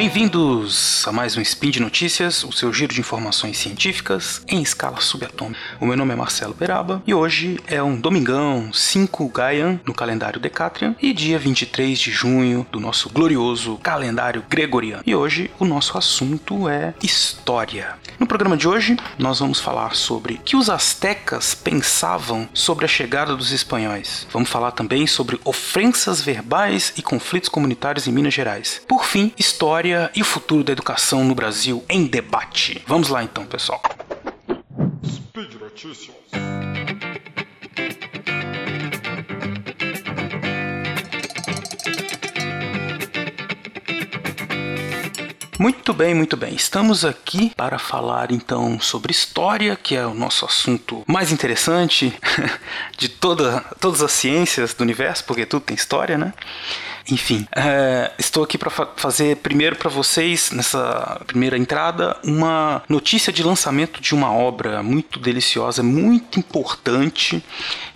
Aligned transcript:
Bem-vindos 0.00 1.06
a 1.06 1.12
mais 1.12 1.36
um 1.36 1.42
Spin 1.42 1.68
de 1.68 1.78
Notícias, 1.78 2.42
o 2.42 2.50
seu 2.50 2.72
giro 2.72 2.94
de 2.94 3.00
informações 3.00 3.58
científicas 3.58 4.42
em 4.48 4.62
escala 4.62 4.98
subatômica. 4.98 5.60
O 5.78 5.84
meu 5.84 5.94
nome 5.94 6.14
é 6.14 6.16
Marcelo 6.16 6.54
Beraba 6.54 7.02
e 7.06 7.12
hoje 7.12 7.60
é 7.66 7.82
um 7.82 8.00
domingão 8.00 8.72
5 8.72 9.28
Gaian 9.28 9.78
no 9.84 9.92
calendário 9.92 10.40
Decatrian 10.40 10.96
e 11.02 11.12
dia 11.12 11.38
23 11.38 11.98
de 11.98 12.10
junho 12.10 12.66
do 12.72 12.80
nosso 12.80 13.10
glorioso 13.10 13.76
calendário 13.82 14.42
Gregoriano. 14.48 15.02
E 15.04 15.14
hoje 15.14 15.50
o 15.58 15.66
nosso 15.66 15.98
assunto 15.98 16.66
é 16.66 16.94
história. 17.02 17.94
No 18.18 18.26
programa 18.26 18.56
de 18.56 18.66
hoje 18.66 18.96
nós 19.18 19.40
vamos 19.40 19.60
falar 19.60 19.94
sobre 19.94 20.40
que 20.42 20.56
os 20.56 20.70
astecas 20.70 21.54
pensavam 21.54 22.48
sobre 22.54 22.86
a 22.86 22.88
chegada 22.88 23.36
dos 23.36 23.52
espanhóis. 23.52 24.26
Vamos 24.32 24.48
falar 24.48 24.70
também 24.70 25.06
sobre 25.06 25.38
ofensas 25.44 26.22
verbais 26.22 26.90
e 26.96 27.02
conflitos 27.02 27.50
comunitários 27.50 28.08
em 28.08 28.12
Minas 28.12 28.32
Gerais. 28.32 28.80
Por 28.88 29.04
fim, 29.04 29.30
história 29.38 29.89
e 30.14 30.22
o 30.22 30.24
futuro 30.24 30.62
da 30.62 30.72
educação 30.72 31.24
no 31.24 31.34
Brasil 31.34 31.84
em 31.88 32.06
debate. 32.06 32.82
Vamos 32.86 33.08
lá 33.08 33.22
então, 33.22 33.44
pessoal. 33.46 33.82
Speed 35.04 35.54
Notícias. 35.54 36.20
Muito 45.60 45.92
bem, 45.92 46.14
muito 46.14 46.38
bem. 46.38 46.54
Estamos 46.54 47.04
aqui 47.04 47.52
para 47.54 47.78
falar 47.78 48.32
então 48.32 48.80
sobre 48.80 49.12
história, 49.12 49.76
que 49.76 49.94
é 49.94 50.06
o 50.06 50.14
nosso 50.14 50.46
assunto 50.46 51.04
mais 51.06 51.30
interessante 51.30 52.18
de 52.96 53.10
toda, 53.10 53.60
todas 53.78 54.00
as 54.00 54.10
ciências 54.10 54.72
do 54.72 54.80
universo, 54.80 55.22
porque 55.24 55.44
tudo 55.44 55.60
tem 55.60 55.74
história, 55.74 56.16
né? 56.16 56.32
Enfim, 57.10 57.46
é, 57.54 58.12
estou 58.18 58.44
aqui 58.44 58.56
para 58.56 58.70
fa 58.70 58.88
fazer 58.96 59.36
primeiro 59.36 59.76
para 59.76 59.90
vocês, 59.90 60.50
nessa 60.50 61.20
primeira 61.26 61.58
entrada, 61.58 62.16
uma 62.24 62.82
notícia 62.88 63.32
de 63.32 63.42
lançamento 63.42 64.00
de 64.00 64.14
uma 64.14 64.32
obra 64.32 64.82
muito 64.82 65.18
deliciosa, 65.18 65.82
muito 65.82 66.38
importante, 66.38 67.42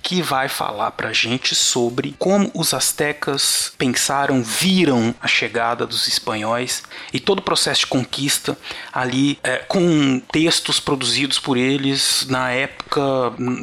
que 0.05 0.20
vai 0.20 0.50
falar 0.50 0.91
para 0.91 1.14
gente 1.14 1.55
sobre 1.55 2.14
como 2.19 2.50
os 2.55 2.74
astecas 2.74 3.72
pensaram, 3.78 4.42
viram 4.42 5.14
a 5.19 5.27
chegada 5.27 5.86
dos 5.86 6.06
espanhóis 6.06 6.83
e 7.11 7.19
todo 7.19 7.38
o 7.38 7.42
processo 7.42 7.80
de 7.80 7.86
conquista 7.86 8.56
ali 8.92 9.38
é, 9.42 9.56
com 9.56 10.20
textos 10.30 10.78
produzidos 10.78 11.38
por 11.38 11.56
eles 11.56 12.27
na 12.28 12.50
época 12.50 13.00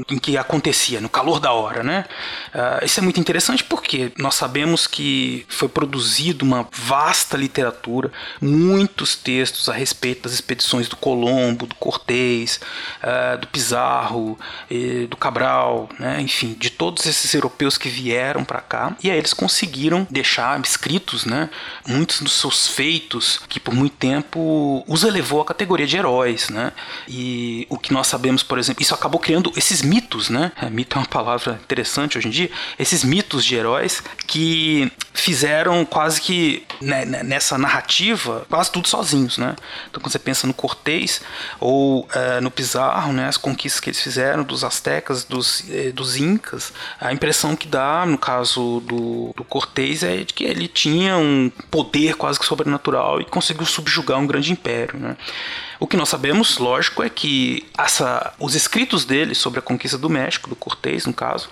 em 0.09 0.17
que 0.17 0.36
acontecia, 0.36 1.00
no 1.00 1.09
calor 1.09 1.39
da 1.39 1.53
hora, 1.53 1.83
né? 1.83 2.06
Uh, 2.55 2.83
isso 2.83 3.00
é 3.00 3.03
muito 3.03 3.20
interessante 3.20 3.64
porque 3.64 4.11
nós 4.17 4.33
sabemos 4.33 4.88
que 4.88 5.45
foi 5.48 5.70
produzido 5.70 6.44
uma 6.44 6.67
vasta 6.72 7.38
literatura, 7.38 8.11
muitos 8.42 9.16
textos 9.16 9.70
a 9.70 9.73
respeito 9.73 10.23
das 10.23 10.33
expedições 10.33 10.88
do 10.88 10.95
Colombo, 10.95 11.67
do 11.67 11.76
Cortés, 11.76 12.59
uh, 13.03 13.38
do 13.38 13.48
Pizarro, 13.48 14.39
do 15.08 15.17
Cabral, 15.17 15.88
né? 16.00 16.22
Enfim, 16.32 16.54
de 16.54 16.70
todos 16.82 17.06
esses 17.06 17.32
europeus 17.36 17.78
que 17.78 17.90
vieram 17.90 18.44
para 18.44 18.60
cá. 18.60 18.98
E 19.04 19.12
aí 19.12 19.16
eles 19.16 19.36
conseguiram 19.36 20.08
deixar 20.10 20.60
escritos 20.62 21.26
né, 21.26 21.48
muitos 21.88 22.22
dos 22.22 22.34
seus 22.34 22.68
feitos 22.70 23.40
que 23.48 23.60
por 23.60 23.72
muito 23.72 23.96
tempo 23.98 24.84
os 24.88 25.04
elevou 25.04 25.42
à 25.42 25.46
categoria 25.46 25.86
de 25.86 25.96
heróis. 25.96 26.50
Né? 26.50 26.72
E 27.08 27.68
o 27.70 27.78
que 27.78 27.94
nós 27.94 28.08
sabemos, 28.08 28.42
por 28.42 28.58
exemplo, 28.58 28.82
isso 28.82 28.96
acabou 28.96 29.20
criando 29.20 29.54
esses 29.56 29.84
mitos, 29.84 30.32
né? 30.32 30.52
É, 30.60 30.72
mito 30.72 30.98
é 30.98 31.02
uma 31.02 31.08
palavra 31.08 31.60
interessante 31.64 32.18
hoje 32.18 32.28
em 32.28 32.32
dia, 32.32 32.50
esses 32.80 33.04
mitos 33.04 33.45
de 33.45 33.54
heróis 33.54 34.02
que 34.26 34.92
fizeram 35.14 35.86
quase 35.86 36.20
que 36.20 36.66
né, 36.82 37.05
né, 37.05 37.22
nessa 37.22 37.58
narrativa 37.58 38.45
quase 38.50 38.72
tudo 38.72 38.88
sozinhos, 38.88 39.38
né? 39.38 39.55
Então 39.89 40.02
quando 40.02 40.11
você 40.11 40.17
pensa 40.17 40.48
no 40.48 40.54
Cortês 40.54 41.22
ou 41.60 42.08
é, 42.11 42.42
no 42.42 42.50
Pizarro, 42.50 43.14
né, 43.14 43.28
as 43.28 43.38
conquistas 43.38 43.80
que 43.80 43.89
eles 43.89 44.02
fizeram 44.02 44.44
dos 44.44 44.64
astecas, 44.64 45.23
dos, 45.23 45.64
eh, 45.70 45.92
dos 45.92 46.16
incas, 46.16 46.70
a 46.99 47.11
impressão 47.11 47.55
que 47.55 47.67
dá 47.67 48.05
no 48.05 48.17
caso 48.17 48.82
do, 48.82 49.33
do 49.36 49.43
Cortês 49.43 50.04
é 50.04 50.17
de 50.17 50.33
que 50.33 50.43
ele 50.43 50.67
tinha 50.67 51.17
um 51.17 51.52
poder 51.70 52.15
quase 52.15 52.39
que 52.39 52.45
sobrenatural 52.45 53.21
e 53.21 53.26
conseguiu 53.26 53.65
subjugar 53.65 54.20
um 54.20 54.27
grande 54.27 54.52
império, 54.52 54.99
né? 54.99 55.17
O 55.81 55.87
que 55.87 55.97
nós 55.97 56.09
sabemos, 56.09 56.59
lógico, 56.59 57.02
é 57.02 57.09
que 57.09 57.65
essa, 57.75 58.36
os 58.37 58.53
escritos 58.53 59.03
dele 59.03 59.33
sobre 59.33 59.58
a 59.58 59.64
conquista 59.64 59.97
do 59.97 60.11
México, 60.11 60.47
do 60.47 60.55
Cortés, 60.55 61.08
no 61.08 61.14
caso, 61.14 61.49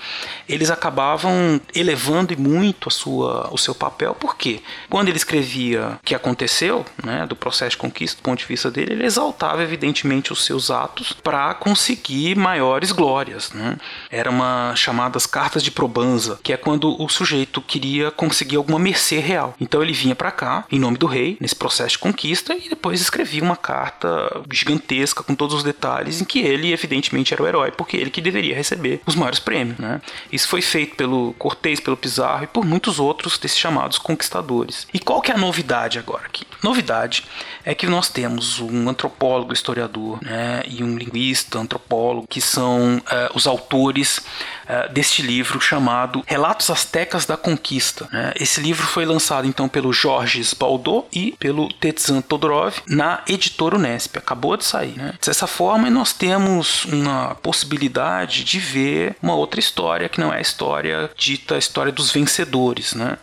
eles 0.48 0.70
acabavam 0.70 1.60
elevando 1.74 2.40
muito 2.40 2.90
a 2.90 2.92
sua, 2.92 3.50
o 3.52 3.58
seu 3.58 3.74
papel, 3.74 4.14
porque 4.14 4.62
quando 4.88 5.08
ele 5.08 5.18
escrevia 5.18 5.98
o 6.00 6.06
que 6.06 6.14
aconteceu, 6.14 6.86
né, 7.04 7.26
do 7.26 7.36
processo 7.36 7.72
de 7.72 7.78
conquista, 7.78 8.18
do 8.18 8.24
ponto 8.24 8.38
de 8.38 8.46
vista 8.46 8.70
dele, 8.70 8.94
ele 8.94 9.04
exaltava 9.04 9.64
evidentemente 9.64 10.32
os 10.32 10.46
seus 10.46 10.70
atos 10.70 11.12
para 11.12 11.56
conseguir 11.56 12.36
maiores 12.36 12.92
glórias. 12.92 13.52
Né? 13.52 13.78
Era 14.12 14.30
uma 14.30 14.76
chamadas 14.76 15.26
cartas 15.26 15.64
de 15.64 15.72
probanza, 15.72 16.40
que 16.44 16.54
é 16.54 16.58
quando 16.58 17.02
o 17.02 17.10
sujeito 17.10 17.64
queria 17.64 18.12
conseguir 18.12 18.58
alguma 18.58 18.78
mercê 18.78 19.18
real. 19.18 19.56
Então 19.60 19.82
ele 19.82 19.92
vinha 19.92 20.14
para 20.14 20.30
cá, 20.30 20.66
em 20.72 20.78
nome 20.78 21.00
do 21.00 21.08
rei, 21.08 21.36
nesse 21.42 21.56
processo 21.56 21.94
de 21.94 21.98
conquista, 21.98 22.54
e 22.54 22.70
depois 22.70 23.02
escrevia 23.02 23.42
uma 23.42 23.58
carta 23.58 24.19
gigantesca 24.52 25.24
com 25.24 25.36
todos 25.36 25.56
os 25.56 25.64
detalhes 25.64 26.22
em 26.22 26.26
que 26.26 26.40
ele 26.40 26.72
evidentemente 26.74 27.34
era 27.34 27.44
o 27.44 27.48
herói 27.48 27.72
porque 27.72 27.98
ele 27.98 28.10
que 28.10 28.22
deveria 28.22 28.56
receber 28.56 29.02
os 29.06 29.16
maiores 29.16 29.40
prêmios, 29.40 29.78
né? 29.78 30.02
Isso 30.32 30.48
foi 30.48 30.62
feito 30.62 30.96
pelo 30.96 31.34
Cortez, 31.34 31.80
pelo 31.80 31.98
Pizarro 31.98 32.44
e 32.44 32.48
por 32.48 32.66
muitos 32.66 33.00
outros 33.00 33.38
desses 33.38 33.58
chamados 33.58 33.98
conquistadores. 33.98 34.88
E 34.94 35.00
qual 35.00 35.22
que 35.22 35.32
é 35.32 35.36
a 35.36 35.38
novidade 35.38 36.00
agora 36.00 36.26
aqui? 36.26 36.46
Novidade 36.64 37.26
é 37.64 37.74
que 37.74 37.88
nós 37.88 38.10
temos 38.10 38.60
um 38.60 38.90
antropólogo, 38.90 39.54
historiador, 39.54 40.20
né, 40.22 40.62
e 40.68 40.84
um 40.84 40.98
linguista, 40.98 41.60
antropólogo, 41.60 42.28
que 42.28 42.42
são 42.42 42.98
uh, 42.98 43.02
os 43.34 43.48
autores 43.48 44.22
uh, 44.70 44.92
deste 44.94 45.22
livro 45.22 45.60
chamado 45.60 46.24
Relatos 46.26 46.70
Astecas 46.70 47.26
da 47.26 47.36
Conquista. 47.36 48.08
Né? 48.12 48.34
Esse 48.36 48.62
livro 48.62 48.86
foi 48.86 49.06
lançado 49.06 49.48
então 49.48 49.68
pelo 49.68 49.92
Jorge 49.92 50.42
Baldot 50.58 51.08
e 51.12 51.36
pelo 51.40 51.72
Tetzan 51.74 52.22
Todorov 52.22 52.76
na 52.88 53.24
editora 53.28 53.76
Unesp. 53.76 54.18
Acabou 54.18 54.56
de 54.56 54.66
sair. 54.66 54.98
Né? 54.98 55.14
Dessa 55.26 55.48
forma, 55.48 55.90
nós 55.90 56.14
temos 56.14 56.86
uma 56.86 57.36
possibilidade 57.36 58.44
de 58.44 58.60
ver 58.60 59.16
uma 59.22 59.36
outra 59.36 59.60
história 59.60 60.08
que 60.08 60.20
não 60.20 60.34
é 60.34 60.38
a 60.38 60.42
história 60.42 61.10
dita 61.18 61.56
a 61.56 61.58
história 61.58 61.92
dos 61.92 62.12
vencedores. 62.12 62.94
Né? 62.94 63.18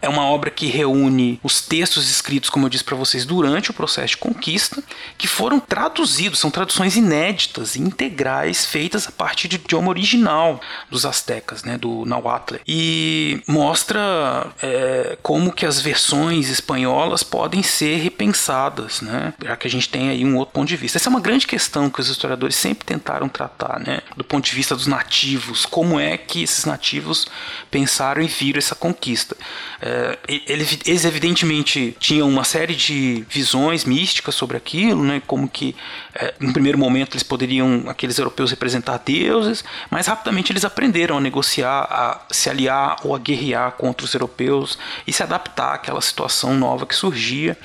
É 0.00 0.08
uma 0.08 0.24
obra 0.24 0.50
que 0.50 0.66
reúne 0.66 1.38
os 1.42 1.60
textos 1.60 2.10
escritos, 2.10 2.48
como 2.48 2.66
eu 2.66 2.70
disse 2.70 2.84
para 2.84 2.96
vocês, 2.96 3.26
durante 3.26 3.70
o 3.70 3.74
processo 3.74 4.08
de 4.08 4.16
conquista, 4.16 4.82
que 5.18 5.26
foram 5.26 5.60
traduzidos, 5.60 6.38
são 6.38 6.50
traduções 6.50 6.96
inéditas 6.96 7.76
integrais 7.76 8.64
feitas 8.64 9.06
a 9.06 9.12
partir 9.12 9.48
de 9.48 9.56
idioma 9.56 9.88
original 9.88 10.60
dos 10.90 11.04
astecas, 11.04 11.62
né, 11.62 11.76
do 11.76 12.04
Nahuatl. 12.06 12.56
E 12.66 13.42
mostra 13.46 14.46
é, 14.62 15.18
como 15.22 15.52
que 15.52 15.66
as 15.66 15.80
versões 15.80 16.48
espanholas 16.48 17.22
podem 17.22 17.62
ser 17.62 17.96
repensadas, 17.96 19.00
né, 19.00 19.34
já 19.42 19.56
que 19.56 19.66
a 19.66 19.70
gente 19.70 19.88
tem 19.88 20.08
aí 20.08 20.24
um 20.24 20.36
outro 20.36 20.54
ponto 20.54 20.68
de 20.68 20.76
vista. 20.76 20.98
Essa 20.98 21.08
é 21.08 21.10
uma 21.10 21.20
grande 21.20 21.46
questão 21.46 21.90
que 21.90 22.00
os 22.00 22.08
historiadores 22.08 22.56
sempre 22.56 22.84
tentaram 22.86 23.28
tratar, 23.28 23.80
né, 23.80 24.00
do 24.16 24.24
ponto 24.24 24.44
de 24.44 24.54
vista 24.54 24.74
dos 24.74 24.86
nativos, 24.86 25.66
como 25.66 26.00
é 26.00 26.16
que 26.16 26.42
esses 26.42 26.64
nativos 26.64 27.26
pensaram 27.70 28.22
e 28.22 28.26
viram 28.26 28.58
essa 28.58 28.74
conquista. 28.74 29.33
É, 29.80 30.18
eles 30.28 31.04
evidentemente 31.04 31.96
tinham 31.98 32.28
uma 32.28 32.44
série 32.44 32.74
de 32.74 33.24
visões 33.28 33.84
místicas 33.84 34.34
sobre 34.34 34.56
aquilo, 34.56 35.02
né, 35.02 35.22
como 35.26 35.48
que 35.48 35.76
é, 36.14 36.34
primeiro 36.52 36.78
momento 36.78 37.14
eles 37.14 37.22
poderiam, 37.22 37.84
aqueles 37.88 38.18
europeus, 38.18 38.50
representar 38.50 38.98
deuses, 38.98 39.64
mas 39.90 40.06
rapidamente 40.06 40.52
eles 40.52 40.64
aprenderam 40.64 41.18
a 41.18 41.20
negociar, 41.20 41.82
a 41.82 42.20
se 42.30 42.48
aliar 42.48 42.96
ou 43.02 43.14
a 43.14 43.18
guerrear 43.18 43.72
contra 43.72 44.04
os 44.04 44.14
europeus 44.14 44.78
e 45.06 45.12
se 45.12 45.22
adaptar 45.22 45.74
àquela 45.74 46.00
situação 46.00 46.54
nova 46.54 46.86
que 46.86 46.94
surgia 46.94 47.56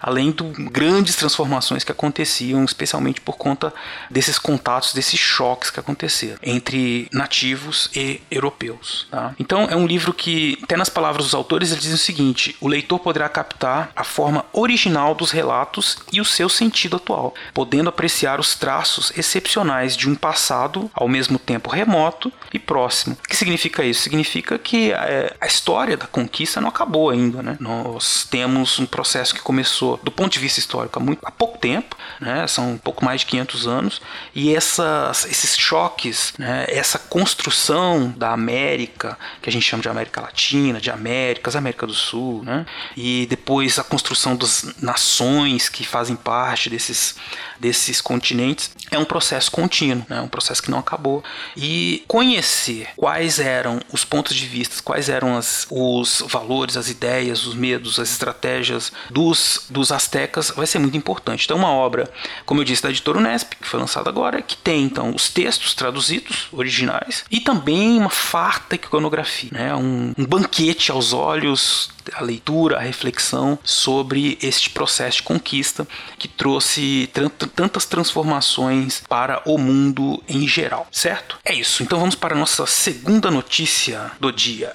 além 0.00 0.30
de 0.30 0.42
grandes 0.70 1.16
transformações 1.16 1.84
que 1.84 1.92
aconteciam, 1.92 2.64
especialmente 2.64 3.20
por 3.20 3.36
conta 3.36 3.72
desses 4.10 4.38
contatos, 4.38 4.92
desses 4.92 5.18
choques 5.18 5.70
que 5.70 5.80
aconteceram 5.80 6.38
entre 6.42 7.08
nativos 7.12 7.90
e 7.94 8.20
europeus. 8.30 9.06
Tá? 9.10 9.34
Então 9.38 9.64
é 9.64 9.76
um 9.76 9.86
livro 9.86 10.12
que, 10.12 10.58
até 10.62 10.76
nas 10.76 10.88
palavras 10.88 11.15
dos 11.22 11.34
autores, 11.34 11.70
eles 11.70 11.82
dizem 11.82 11.96
o 11.96 11.98
seguinte: 11.98 12.56
o 12.60 12.68
leitor 12.68 12.98
poderá 12.98 13.28
captar 13.28 13.90
a 13.94 14.04
forma 14.04 14.44
original 14.52 15.14
dos 15.14 15.30
relatos 15.30 15.98
e 16.12 16.20
o 16.20 16.24
seu 16.24 16.48
sentido 16.48 16.96
atual, 16.96 17.34
podendo 17.52 17.88
apreciar 17.88 18.40
os 18.40 18.54
traços 18.54 19.12
excepcionais 19.16 19.96
de 19.96 20.08
um 20.08 20.14
passado 20.14 20.90
ao 20.94 21.08
mesmo 21.08 21.38
tempo 21.38 21.70
remoto 21.70 22.32
e 22.52 22.58
próximo. 22.58 23.16
O 23.24 23.28
que 23.28 23.36
significa 23.36 23.84
isso? 23.84 24.02
Significa 24.02 24.58
que 24.58 24.92
é, 24.92 25.34
a 25.40 25.46
história 25.46 25.96
da 25.96 26.06
conquista 26.06 26.60
não 26.60 26.68
acabou 26.68 27.10
ainda. 27.10 27.42
Né? 27.42 27.56
Nós 27.60 28.26
temos 28.30 28.78
um 28.78 28.86
processo 28.86 29.34
que 29.34 29.40
começou 29.40 29.98
do 30.02 30.10
ponto 30.10 30.32
de 30.32 30.38
vista 30.38 30.58
histórico, 30.58 30.98
há, 30.98 31.02
muito, 31.02 31.20
há 31.24 31.30
pouco 31.30 31.58
tempo, 31.58 31.96
né? 32.20 32.46
são 32.46 32.72
um 32.72 32.78
pouco 32.78 33.04
mais 33.04 33.20
de 33.20 33.26
500 33.26 33.66
anos, 33.66 34.02
e 34.34 34.54
essas, 34.54 35.24
esses 35.26 35.56
choques, 35.56 36.34
né? 36.38 36.66
essa 36.68 36.98
construção 36.98 38.12
da 38.16 38.32
América, 38.32 39.18
que 39.42 39.48
a 39.48 39.52
gente 39.52 39.64
chama 39.64 39.82
de 39.82 39.88
América 39.88 40.20
Latina, 40.20 40.80
de 40.80 40.90
Américas, 41.06 41.54
América 41.54 41.86
do 41.86 41.94
Sul, 41.94 42.42
né? 42.42 42.66
e 42.96 43.26
depois 43.30 43.78
a 43.78 43.84
construção 43.84 44.34
das 44.34 44.74
nações 44.82 45.68
que 45.68 45.86
fazem 45.86 46.16
parte 46.16 46.68
desses, 46.68 47.14
desses 47.60 48.00
continentes, 48.00 48.70
é 48.90 48.98
um 48.98 49.04
processo 49.04 49.50
contínuo, 49.50 50.04
né? 50.08 50.20
um 50.20 50.28
processo 50.28 50.62
que 50.62 50.70
não 50.70 50.78
acabou. 50.78 51.22
E 51.56 52.04
conhecer 52.08 52.88
quais 52.96 53.38
eram 53.38 53.80
os 53.92 54.04
pontos 54.04 54.34
de 54.34 54.46
vista, 54.46 54.82
quais 54.82 55.08
eram 55.08 55.36
as, 55.36 55.66
os 55.70 56.22
valores, 56.28 56.76
as 56.76 56.88
ideias, 56.88 57.46
os 57.46 57.54
medos, 57.54 57.98
as 57.98 58.10
estratégias 58.10 58.92
dos, 59.10 59.66
dos 59.70 59.92
astecas 59.92 60.52
vai 60.54 60.66
ser 60.66 60.78
muito 60.78 60.96
importante. 60.96 61.44
Então, 61.44 61.56
uma 61.56 61.70
obra, 61.70 62.10
como 62.44 62.60
eu 62.60 62.64
disse, 62.64 62.82
da 62.82 62.90
editora 62.90 63.18
Unesp, 63.18 63.54
que 63.54 63.66
foi 63.66 63.78
lançada 63.78 64.10
agora, 64.10 64.42
que 64.42 64.56
tem 64.56 64.82
então 64.82 65.14
os 65.14 65.28
textos 65.28 65.74
traduzidos, 65.74 66.48
originais, 66.52 67.24
e 67.30 67.40
também 67.40 67.98
uma 67.98 68.10
farta 68.10 68.74
iconografia, 68.74 69.50
né? 69.52 69.74
um, 69.74 70.12
um 70.16 70.26
banquete 70.26 70.90
aos 70.96 71.12
olhos 71.12 71.90
a 72.14 72.22
leitura, 72.22 72.76
a 72.76 72.80
reflexão 72.80 73.58
sobre 73.62 74.38
este 74.42 74.70
processo 74.70 75.18
de 75.18 75.22
conquista 75.24 75.86
que 76.18 76.28
trouxe 76.28 77.10
tantas 77.54 77.84
transformações 77.84 79.02
para 79.08 79.42
o 79.44 79.58
mundo 79.58 80.22
em 80.28 80.46
geral, 80.46 80.86
certo? 80.90 81.38
É 81.44 81.54
isso. 81.54 81.82
Então 81.82 81.98
vamos 81.98 82.14
para 82.14 82.34
a 82.34 82.38
nossa 82.38 82.66
segunda 82.66 83.30
notícia 83.30 84.10
do 84.18 84.32
dia. 84.32 84.74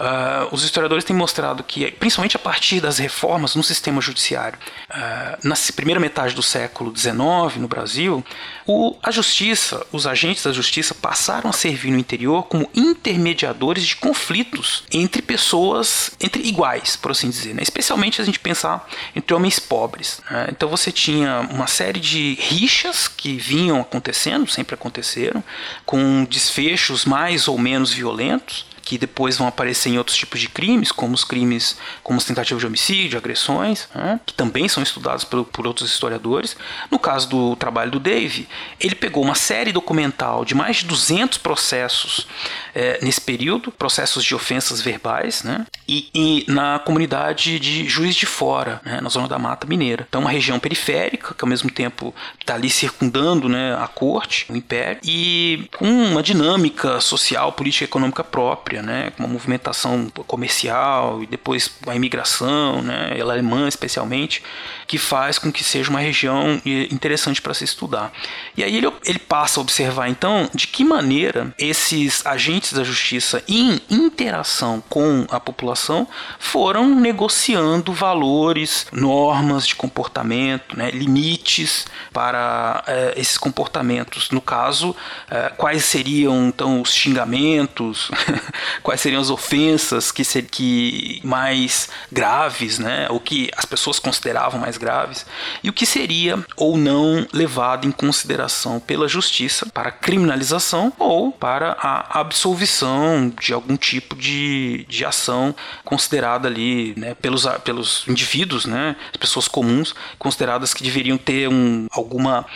Uh, 0.00 0.48
os 0.50 0.64
historiadores 0.64 1.04
têm 1.04 1.14
mostrado 1.14 1.62
que, 1.62 1.90
principalmente 1.90 2.34
a 2.34 2.38
partir 2.38 2.80
das 2.80 2.96
reformas 2.96 3.54
no 3.54 3.62
sistema 3.62 4.00
judiciário, 4.00 4.58
uh, 4.88 5.36
na 5.46 5.54
primeira 5.76 6.00
metade 6.00 6.34
do 6.34 6.42
século 6.42 6.96
XIX 6.96 7.20
no 7.56 7.68
Brasil, 7.68 8.24
o, 8.66 8.96
a 9.02 9.10
justiça, 9.10 9.86
os 9.92 10.06
agentes 10.06 10.42
da 10.42 10.52
justiça 10.52 10.94
passaram 10.94 11.50
a 11.50 11.52
servir 11.52 11.90
no 11.90 11.98
interior 11.98 12.44
como 12.44 12.70
intermediadores 12.74 13.84
de 13.84 13.96
conflitos 13.96 14.84
entre 14.90 15.20
pessoas, 15.20 16.12
entre 16.18 16.48
iguais, 16.48 16.96
por 16.96 17.10
assim 17.10 17.28
dizer, 17.28 17.54
né? 17.54 17.62
especialmente 17.62 18.22
a 18.22 18.24
gente 18.24 18.40
pensar 18.40 18.88
entre 19.14 19.34
homens 19.34 19.58
pobres. 19.58 20.22
Né? 20.30 20.48
Então 20.50 20.70
você 20.70 20.90
tinha 20.90 21.40
uma 21.50 21.66
série 21.66 22.00
de 22.00 22.38
rixas 22.40 23.06
que 23.06 23.36
vinham 23.36 23.78
acontecendo, 23.78 24.48
sempre 24.48 24.74
aconteceram, 24.74 25.44
com 25.84 26.24
desfechos 26.24 27.04
mais 27.04 27.48
ou 27.48 27.58
menos 27.58 27.92
violentos 27.92 28.69
que 28.82 28.98
depois 28.98 29.36
vão 29.36 29.46
aparecer 29.46 29.90
em 29.90 29.98
outros 29.98 30.16
tipos 30.16 30.40
de 30.40 30.48
crimes, 30.48 30.92
como 30.92 31.14
os 31.14 31.24
crimes, 31.24 31.76
como 32.02 32.18
as 32.18 32.24
tentativas 32.24 32.60
de 32.60 32.66
homicídio, 32.66 33.18
agressões, 33.18 33.88
né, 33.94 34.20
que 34.24 34.34
também 34.34 34.68
são 34.68 34.82
estudados 34.82 35.24
por, 35.24 35.44
por 35.44 35.66
outros 35.66 35.90
historiadores. 35.90 36.56
No 36.90 36.98
caso 36.98 37.28
do 37.28 37.56
trabalho 37.56 37.90
do 37.90 38.00
Dave, 38.00 38.48
ele 38.80 38.94
pegou 38.94 39.22
uma 39.22 39.34
série 39.34 39.72
documental 39.72 40.44
de 40.44 40.54
mais 40.54 40.78
de 40.78 40.86
200 40.86 41.38
processos 41.38 42.26
é, 42.74 42.98
nesse 43.02 43.20
período, 43.20 43.70
processos 43.70 44.24
de 44.24 44.34
ofensas 44.34 44.80
verbais, 44.80 45.42
né, 45.42 45.66
e, 45.88 46.08
e, 46.14 46.44
na 46.48 46.78
comunidade 46.78 47.58
de 47.58 47.88
Juiz 47.88 48.14
de 48.14 48.26
Fora, 48.26 48.80
né, 48.84 49.00
na 49.00 49.08
zona 49.08 49.28
da 49.28 49.38
Mata 49.38 49.66
Mineira. 49.66 50.06
Então, 50.08 50.20
uma 50.20 50.30
região 50.30 50.58
periférica, 50.58 51.34
que 51.34 51.44
ao 51.44 51.48
mesmo 51.48 51.70
tempo 51.70 52.14
está 52.40 52.54
ali 52.54 52.70
circundando 52.70 53.48
né, 53.48 53.74
a 53.74 53.86
corte, 53.88 54.46
o 54.48 54.56
império, 54.56 55.00
e 55.04 55.68
com 55.76 55.86
uma 55.86 56.22
dinâmica 56.22 57.00
social, 57.00 57.52
política 57.52 57.84
e 57.84 57.86
econômica 57.86 58.22
própria 58.70 58.82
né, 58.82 59.12
com 59.16 59.24
uma 59.24 59.32
movimentação 59.32 60.08
comercial 60.26 61.22
e 61.22 61.26
depois 61.26 61.70
a 61.86 61.94
imigração, 61.96 62.80
né, 62.82 63.14
ela 63.16 63.32
alemã 63.32 63.66
especialmente, 63.66 64.42
que 64.86 64.96
faz 64.96 65.38
com 65.38 65.50
que 65.50 65.64
seja 65.64 65.90
uma 65.90 66.00
região 66.00 66.60
interessante 66.90 67.42
para 67.42 67.54
se 67.54 67.64
estudar. 67.64 68.12
E 68.56 68.62
aí 68.62 68.76
ele, 68.76 68.90
ele 69.04 69.18
passa 69.18 69.58
a 69.58 69.62
observar 69.62 70.08
então 70.08 70.48
de 70.54 70.66
que 70.66 70.84
maneira 70.84 71.52
esses 71.58 72.24
agentes 72.24 72.72
da 72.72 72.84
justiça 72.84 73.42
em 73.48 73.80
interação 73.90 74.82
com 74.88 75.26
a 75.30 75.40
população 75.40 76.06
foram 76.38 76.94
negociando 76.94 77.92
valores, 77.92 78.86
normas 78.92 79.66
de 79.66 79.74
comportamento, 79.74 80.76
né, 80.76 80.90
limites 80.90 81.86
para 82.12 82.84
eh, 82.86 83.14
esses 83.16 83.38
comportamentos. 83.38 84.30
No 84.30 84.40
caso, 84.40 84.94
eh, 85.30 85.52
quais 85.56 85.84
seriam 85.84 86.48
então 86.48 86.80
os 86.80 86.92
xingamentos, 86.92 88.10
quais 88.82 89.00
seriam 89.00 89.20
as 89.20 89.30
ofensas 89.30 90.10
que, 90.10 90.24
ser, 90.24 90.42
que 90.42 91.20
mais 91.24 91.88
graves, 92.10 92.78
né, 92.78 93.06
ou 93.10 93.20
que 93.20 93.50
as 93.56 93.64
pessoas 93.64 93.98
consideravam 93.98 94.60
mais 94.60 94.76
graves, 94.76 95.26
e 95.62 95.68
o 95.68 95.72
que 95.72 95.86
seria 95.86 96.44
ou 96.56 96.76
não 96.76 97.26
levado 97.32 97.86
em 97.86 97.90
consideração 97.90 98.80
pela 98.80 99.08
justiça 99.08 99.66
para 99.66 99.90
criminalização 99.90 100.92
ou 100.98 101.32
para 101.32 101.76
a 101.80 102.20
absolvição 102.20 103.32
de 103.40 103.52
algum 103.52 103.76
tipo 103.76 104.16
de, 104.16 104.84
de 104.88 105.04
ação 105.04 105.54
considerada 105.84 106.48
ali 106.48 106.94
né, 106.96 107.14
pelos, 107.14 107.46
pelos 107.64 108.04
indivíduos, 108.08 108.66
né, 108.66 108.96
as 109.10 109.16
pessoas 109.16 109.48
comuns, 109.48 109.94
consideradas 110.18 110.74
que 110.74 110.82
deveriam 110.82 111.18
ter 111.18 111.48
um, 111.48 111.86
alguma 111.90 112.46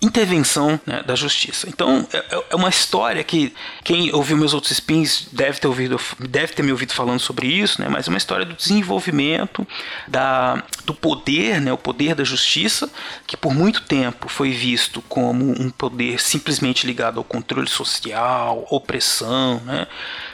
intervenção 0.00 0.80
né, 0.86 1.02
da 1.02 1.14
justiça. 1.14 1.68
Então 1.68 2.06
é, 2.12 2.18
é, 2.18 2.44
é 2.50 2.56
uma 2.56 2.68
história 2.68 3.22
que 3.24 3.52
quem 3.82 4.14
ouviu 4.14 4.36
meus 4.36 4.54
outros 4.54 4.72
spins 4.72 5.26
deve 5.34 5.58
ter 5.58 5.66
ouvido, 5.66 6.00
deve 6.20 6.52
ter 6.52 6.62
me 6.62 6.70
ouvido 6.70 6.92
falando 6.92 7.18
sobre 7.18 7.48
isso, 7.48 7.82
né? 7.82 7.88
Mas 7.88 8.06
é 8.06 8.10
uma 8.10 8.18
história 8.18 8.46
do 8.46 8.54
desenvolvimento 8.54 9.66
da, 10.06 10.62
do 10.84 10.94
poder, 10.94 11.60
né? 11.60 11.72
O 11.72 11.78
poder 11.78 12.14
da 12.14 12.22
justiça, 12.22 12.88
que 13.26 13.36
por 13.36 13.52
muito 13.52 13.82
tempo 13.82 14.28
foi 14.28 14.50
visto 14.50 15.02
como 15.02 15.50
um 15.60 15.70
poder 15.70 16.20
simplesmente 16.20 16.86
ligado 16.86 17.18
ao 17.18 17.24
controle 17.24 17.68
social, 17.68 18.64
opressão, 18.70 19.60
né? 19.64 19.86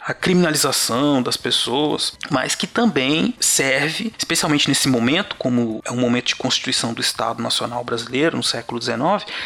A 0.07 0.15
criminalização 0.15 1.23
das 1.23 1.37
pessoas, 1.37 2.15
mas 2.31 2.55
que 2.55 2.67
também 2.67 3.35
serve, 3.39 4.13
especialmente 4.17 4.69
nesse 4.69 4.89
momento, 4.89 5.37
como 5.37 5.81
é 5.85 5.91
um 5.91 5.97
momento 5.97 6.29
de 6.29 6.37
constituição 6.37 6.95
do 6.95 7.01
Estado 7.01 7.43
Nacional 7.43 7.85
Brasileiro 7.85 8.37
no 8.37 8.43
século 8.43 8.81
XIX, 8.81 9.01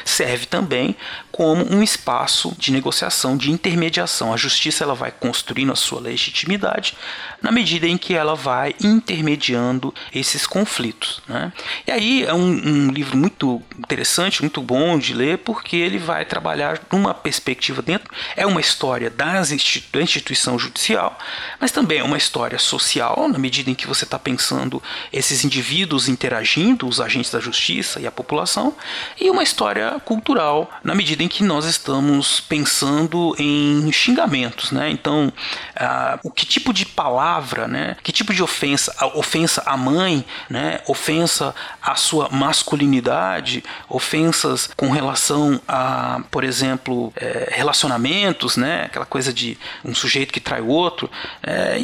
serve 0.05 0.47
também 0.47 0.97
como 1.33 1.65
um 1.75 1.83
espaço 1.83 2.55
de 2.57 2.71
negociação, 2.71 3.37
de 3.37 3.51
intermediação. 3.51 4.33
A 4.33 4.37
justiça 4.37 4.85
ela 4.85 4.95
vai 4.95 5.11
construindo 5.11 5.73
a 5.73 5.77
sua 5.77 6.01
legitimidade 6.01 6.97
na 7.43 7.51
medida 7.51 7.89
em 7.89 7.99
que 7.99 8.15
ela 8.15 8.37
vai 8.37 8.75
intermediando 8.81 9.93
esses 10.15 10.47
conflitos. 10.47 11.21
Né? 11.27 11.53
E 11.87 11.91
aí 11.91 12.25
é 12.25 12.33
um, 12.33 12.87
um 12.87 12.91
livro 12.91 13.17
muito 13.17 13.61
interessante, 13.77 14.43
muito 14.43 14.63
bom 14.63 14.97
de 14.99 15.13
ler, 15.13 15.39
porque 15.39 15.77
ele 15.77 15.99
vai 15.99 16.25
trabalhar 16.25 16.81
numa 16.93 17.13
perspectiva 17.13 17.83
dentro, 17.83 18.09
é 18.37 18.47
uma 18.47 18.61
história 18.61 19.11
das 19.11 19.51
instituições 19.51 20.44
judicial, 20.59 21.19
mas 21.59 21.73
também 21.73 21.99
é 21.99 22.05
uma 22.05 22.19
história 22.19 22.59
social, 22.59 23.29
na 23.29 23.39
medida 23.39 23.71
em 23.71 23.75
que 23.75 23.87
você 23.87 24.05
está 24.05 24.19
pensando 24.19 24.83
esses 25.13 25.45
indivíduos 25.45 26.09
interagindo, 26.09 26.87
os 26.87 27.01
agentes 27.01 27.31
da 27.31 27.41
justiça 27.41 28.01
e 28.01 28.07
a 28.07 28.11
população, 28.11 28.75
e 29.21 29.31
uma 29.31 29.43
história 29.43 30.01
cultural, 30.05 30.71
na 30.83 30.95
medida 30.95 31.23
em 31.23 31.29
que 31.29 31.43
nós 31.43 31.65
estamos 31.65 32.41
pensando 32.41 33.35
em 33.39 33.91
xingamentos, 33.93 34.71
né? 34.71 34.91
Então, 34.91 35.33
uh, 35.77 36.19
o 36.23 36.31
que 36.31 36.45
tipo 36.45 36.73
de 36.73 36.85
palavra, 36.85 37.67
né? 37.67 37.97
Que 38.03 38.13
tipo 38.13 38.33
de 38.35 38.43
ofensa, 38.43 38.95
ofensa 39.15 39.63
à 39.67 39.77
mãe, 39.77 40.25
né? 40.49 40.81
Ofensa 40.87 41.55
à 41.81 41.95
sua 41.95 42.29
masculinidade, 42.29 43.65
ofensas 43.89 44.69
com 44.77 44.91
relação 44.91 45.61
a, 45.67 46.21
por 46.31 46.45
exemplo, 46.45 47.13
é, 47.17 47.49
relacionamentos, 47.53 48.57
né? 48.57 48.85
Aquela 48.85 49.07
coisa 49.07 49.33
de 49.33 49.57
um 49.85 49.95
sujeito 49.95 50.33
que 50.35 50.41
trai 50.41 50.61
o 50.61 50.67
outro, 50.67 51.09
é, 51.45 51.79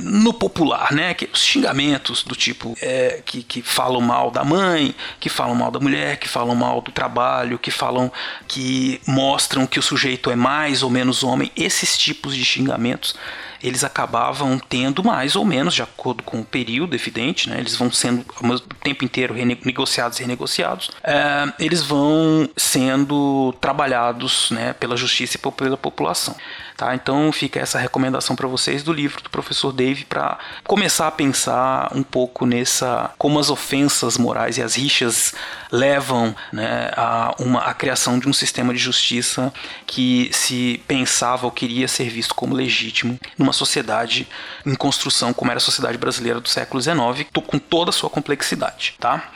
no 0.00 0.32
popular, 0.32 0.92
né? 0.92 1.12
Que, 1.12 1.28
os 1.32 1.42
xingamentos 1.42 2.22
do 2.22 2.36
tipo 2.36 2.76
é, 2.80 3.20
que, 3.26 3.42
que 3.42 3.62
falam 3.62 4.00
mal 4.00 4.30
da 4.30 4.44
mãe, 4.44 4.94
que 5.18 5.28
falam 5.28 5.56
mal 5.56 5.72
da 5.72 5.80
mulher, 5.80 6.16
que 6.18 6.28
falam 6.28 6.54
mal 6.54 6.80
do 6.80 6.92
trabalho, 6.92 7.58
que 7.58 7.72
falam 7.72 8.12
que 8.46 9.00
mostram 9.08 9.66
que 9.66 9.80
o 9.80 9.82
sujeito 9.82 10.30
é 10.30 10.36
mais 10.36 10.84
ou 10.84 10.90
menos 10.90 11.24
homem, 11.24 11.50
esses 11.56 11.98
tipos 11.98 12.36
de 12.36 12.44
xingamentos 12.44 13.16
eles 13.62 13.84
acabavam 13.84 14.58
tendo 14.58 15.04
mais 15.04 15.36
ou 15.36 15.44
menos, 15.44 15.74
de 15.74 15.82
acordo 15.82 16.22
com 16.22 16.40
o 16.40 16.44
período, 16.44 16.94
evidente, 16.94 17.48
né? 17.48 17.58
eles 17.58 17.76
vão 17.76 17.92
sendo 17.92 18.24
o 18.42 18.60
tempo 18.82 19.04
inteiro 19.04 19.34
negociados 19.64 20.18
e 20.18 20.22
renegociados, 20.22 20.90
é, 21.04 21.52
eles 21.58 21.82
vão 21.82 22.48
sendo 22.56 23.54
trabalhados 23.60 24.50
né, 24.50 24.72
pela 24.72 24.96
justiça 24.96 25.36
e 25.36 25.52
pela 25.52 25.76
população. 25.76 26.34
Tá? 26.80 26.94
Então 26.94 27.30
fica 27.30 27.60
essa 27.60 27.78
recomendação 27.78 28.34
para 28.34 28.48
vocês 28.48 28.82
do 28.82 28.90
livro 28.90 29.22
do 29.22 29.28
professor 29.28 29.70
Dave 29.70 30.06
para 30.06 30.38
começar 30.64 31.08
a 31.08 31.10
pensar 31.10 31.94
um 31.94 32.02
pouco 32.02 32.46
nessa 32.46 33.10
como 33.18 33.38
as 33.38 33.50
ofensas 33.50 34.16
morais 34.16 34.56
e 34.56 34.62
as 34.62 34.76
rixas 34.76 35.34
levam 35.70 36.34
né, 36.50 36.90
a 36.96 37.34
uma 37.38 37.60
a 37.64 37.74
criação 37.74 38.18
de 38.18 38.26
um 38.26 38.32
sistema 38.32 38.72
de 38.72 38.78
justiça 38.78 39.52
que 39.86 40.30
se 40.32 40.82
pensava 40.88 41.44
ou 41.44 41.52
queria 41.52 41.86
ser 41.86 42.08
visto 42.08 42.34
como 42.34 42.54
legítimo 42.54 43.20
numa 43.36 43.52
sociedade 43.52 44.26
em 44.64 44.74
construção 44.74 45.34
como 45.34 45.50
era 45.50 45.58
a 45.58 45.60
sociedade 45.60 45.98
brasileira 45.98 46.40
do 46.40 46.48
século 46.48 46.80
XIX, 46.80 47.28
com 47.46 47.58
toda 47.58 47.90
a 47.90 47.92
sua 47.92 48.08
complexidade, 48.08 48.94
tá? 48.98 49.30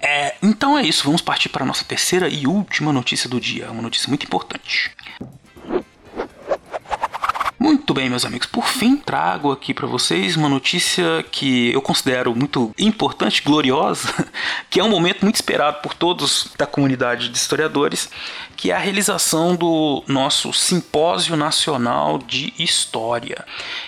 É, 0.00 0.34
então 0.42 0.76
é 0.76 0.82
isso, 0.82 1.04
vamos 1.04 1.22
partir 1.22 1.48
para 1.48 1.62
a 1.62 1.66
nossa 1.66 1.84
terceira 1.84 2.28
e 2.28 2.44
última 2.48 2.92
notícia 2.92 3.30
do 3.30 3.40
dia, 3.40 3.70
uma 3.70 3.82
notícia 3.82 4.08
muito 4.08 4.26
importante. 4.26 4.90
Muito 7.68 7.92
bem, 7.92 8.08
meus 8.08 8.24
amigos, 8.24 8.46
por 8.46 8.66
fim 8.66 8.96
trago 8.96 9.52
aqui 9.52 9.74
para 9.74 9.86
vocês 9.86 10.36
uma 10.36 10.48
notícia 10.48 11.22
que 11.30 11.70
eu 11.70 11.82
considero 11.82 12.34
muito 12.34 12.72
importante, 12.78 13.42
gloriosa, 13.42 14.08
que 14.70 14.80
é 14.80 14.82
um 14.82 14.88
momento 14.88 15.20
muito 15.20 15.34
esperado 15.34 15.82
por 15.82 15.92
todos 15.92 16.50
da 16.56 16.64
comunidade 16.64 17.28
de 17.28 17.36
historiadores, 17.36 18.08
que 18.58 18.72
é 18.72 18.74
a 18.74 18.78
realização 18.78 19.54
do 19.54 20.02
nosso 20.08 20.52
Simpósio 20.52 21.36
Nacional 21.36 22.18
de 22.18 22.52
História. 22.58 23.44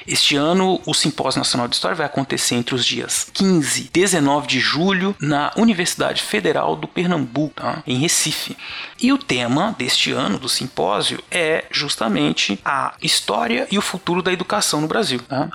Este 0.06 0.36
ano, 0.36 0.80
o 0.86 0.94
Simpósio 0.94 1.40
Nacional 1.40 1.66
de 1.66 1.74
História 1.74 1.96
vai 1.96 2.06
acontecer 2.06 2.54
entre 2.54 2.76
os 2.76 2.86
dias 2.86 3.28
15 3.34 3.82
e 3.82 3.90
19 3.92 4.46
de 4.46 4.60
julho 4.60 5.16
na 5.20 5.50
Universidade 5.56 6.22
Federal 6.22 6.76
do 6.76 6.86
Pernambuco, 6.86 7.60
tá? 7.60 7.82
em 7.84 7.98
Recife. 7.98 8.56
E 9.02 9.12
o 9.12 9.18
tema 9.18 9.74
deste 9.76 10.12
ano 10.12 10.38
do 10.38 10.48
simpósio 10.48 11.20
é 11.32 11.64
justamente 11.72 12.56
a 12.64 12.94
história 13.02 13.66
e 13.72 13.76
o 13.76 13.82
futuro 13.82 14.22
da 14.22 14.32
educação 14.32 14.80
no 14.80 14.86
Brasil. 14.86 15.18
Tá? 15.28 15.50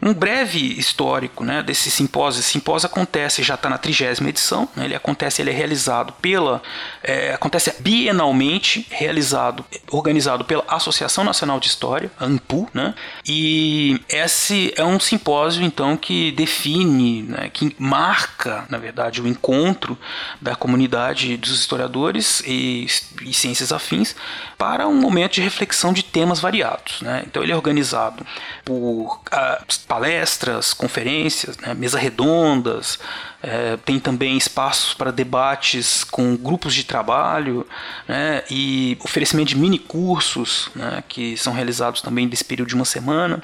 Um 0.00 0.12
breve 0.12 0.58
histórico 0.58 1.44
né, 1.44 1.62
desse 1.62 1.90
simpósio. 1.90 2.40
Esse 2.40 2.50
simpósio 2.50 2.86
acontece, 2.86 3.42
já 3.42 3.54
está 3.54 3.68
na 3.68 3.78
trigésima 3.78 4.28
edição. 4.28 4.68
Né, 4.76 4.84
ele 4.84 4.94
acontece, 4.94 5.42
ele 5.42 5.50
é 5.50 5.54
realizado 5.54 6.12
pela. 6.14 6.62
É, 7.02 7.32
acontece 7.32 7.74
bienalmente, 7.80 8.86
realizado, 8.90 9.64
organizado 9.90 10.44
pela 10.44 10.64
Associação 10.68 11.24
Nacional 11.24 11.60
de 11.60 11.68
História, 11.68 12.10
a 12.18 12.24
ANPU, 12.24 12.68
né? 12.74 12.94
E 13.26 14.00
esse 14.08 14.72
é 14.76 14.84
um 14.84 14.98
simpósio, 14.98 15.62
então, 15.62 15.96
que 15.96 16.32
define, 16.32 17.22
né, 17.22 17.50
que 17.52 17.74
marca, 17.78 18.64
na 18.68 18.78
verdade, 18.78 19.20
o 19.20 19.26
encontro 19.26 19.98
da 20.40 20.54
comunidade 20.54 21.36
dos 21.36 21.58
historiadores 21.58 22.42
e, 22.46 22.86
e 23.22 23.32
ciências 23.32 23.72
afins 23.72 24.14
para 24.58 24.86
um 24.88 24.94
momento 24.94 25.34
de 25.34 25.42
reflexão 25.42 25.92
de 25.92 26.02
temas 26.02 26.40
variados. 26.40 27.00
Né? 27.02 27.24
Então 27.26 27.42
ele 27.42 27.52
é 27.52 27.56
organizado 27.56 28.24
por 28.66 29.20
uh, 29.32 29.86
palestras, 29.86 30.74
conferências, 30.74 31.56
né, 31.58 31.72
mesa 31.72 32.00
redondas, 32.00 32.98
é, 33.46 33.76
tem 33.76 34.00
também 34.00 34.36
espaços 34.36 34.92
para 34.92 35.12
debates 35.12 36.02
com 36.02 36.36
grupos 36.36 36.74
de 36.74 36.82
trabalho 36.82 37.64
né, 38.08 38.42
e 38.50 38.98
oferecimento 39.04 39.50
de 39.50 39.56
mini 39.56 39.78
cursos 39.78 40.68
né, 40.74 41.04
que 41.08 41.36
são 41.36 41.52
realizados 41.52 42.00
também 42.00 42.26
desse 42.26 42.44
período 42.44 42.68
de 42.68 42.74
uma 42.74 42.84
semana 42.84 43.40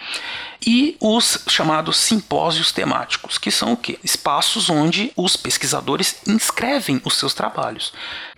e 0.67 0.97
os 1.01 1.45
chamados 1.49 1.97
simpósios 1.99 2.71
temáticos, 2.71 3.37
que 3.37 3.51
são 3.51 3.73
o 3.73 3.77
quê? 3.77 3.99
Espaços 4.03 4.71
onde 4.71 5.13
os 5.17 5.37
pesquisadores 5.37 6.17
inscrevem 6.27 7.01
os 7.05 7.17
seus 7.17 7.35
trabalhos. 7.35 7.93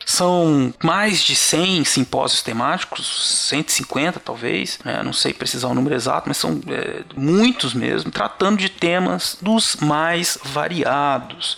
São 0.06 0.73
mais 0.83 1.23
de 1.23 1.35
100 1.35 1.85
simpósios 1.85 2.42
temáticos, 2.42 3.47
150 3.49 4.21
talvez, 4.21 4.78
né? 4.85 5.02
não 5.02 5.12
sei 5.12 5.33
precisar 5.33 5.68
o 5.68 5.75
número 5.75 5.94
exato, 5.94 6.28
mas 6.28 6.37
são 6.37 6.61
é, 6.68 7.02
muitos 7.16 7.73
mesmo, 7.73 8.11
tratando 8.11 8.59
de 8.59 8.68
temas 8.68 9.37
dos 9.40 9.76
mais 9.76 10.38
variados, 10.42 11.54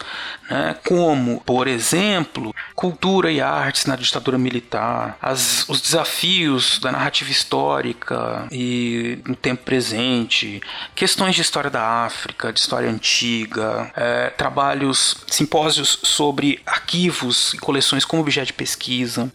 né? 0.51 0.77
como, 0.85 1.41
por 1.41 1.67
exemplo, 1.69 2.55
cultura 2.75 3.31
e 3.31 3.41
artes 3.41 3.87
na 3.87 3.97
ditadura 3.97 4.39
militar, 4.39 5.17
as, 5.21 5.69
os 5.69 5.81
desafios 5.81 6.79
da 6.79 6.93
narrativa 6.93 7.31
histórica 7.31 8.47
e 8.51 9.19
no 9.27 9.35
tempo 9.35 9.65
presente, 9.65 10.61
questões 10.95 11.35
de 11.35 11.43
história 11.43 11.71
da 11.71 12.05
África, 12.05 12.53
de 12.53 12.61
história 12.61 12.89
antiga, 12.89 13.91
é, 13.97 14.31
trabalhos, 14.31 15.17
simpósios 15.29 15.99
sobre 16.03 16.61
arquivos 16.67 17.55
e 17.55 17.59
coleções 17.59 18.05
como 18.05 18.23
objeto 18.23 18.47
de 18.47 18.53
pesquisa, 18.53 19.31